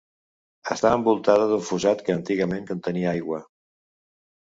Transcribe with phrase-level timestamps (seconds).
[0.75, 3.47] Està envoltada d'un fossat que antigament contenia aigua.